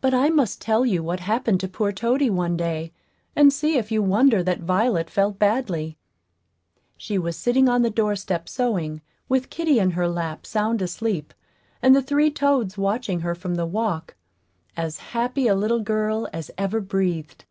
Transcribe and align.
But 0.00 0.14
I 0.14 0.30
must 0.30 0.62
tell 0.62 0.86
you 0.86 1.02
what 1.02 1.20
happened 1.20 1.60
to 1.60 1.68
poor 1.68 1.92
Toady 1.92 2.30
one 2.30 2.56
day, 2.56 2.94
and 3.36 3.52
see 3.52 3.76
if 3.76 3.92
you 3.92 4.02
wonder 4.02 4.42
that 4.42 4.60
Violet 4.60 5.10
felt 5.10 5.38
badly. 5.38 5.98
She 6.96 7.18
was 7.18 7.36
sitting 7.36 7.68
on 7.68 7.82
the 7.82 7.90
doorstep 7.90 8.48
sewing, 8.48 9.02
with 9.28 9.50
kitty 9.50 9.78
in 9.78 9.90
her 9.90 10.08
lap, 10.08 10.46
sound 10.46 10.80
asleep, 10.80 11.34
and 11.82 11.94
the 11.94 12.00
three 12.00 12.30
toads 12.30 12.78
watching 12.78 13.20
her 13.20 13.34
from 13.34 13.56
the 13.56 13.66
walk 13.66 14.16
as 14.74 15.00
happy 15.12 15.48
a 15.48 15.54
little 15.54 15.80
girl 15.80 16.26
as 16.32 16.50
ever 16.56 16.80
breathed. 16.80 17.44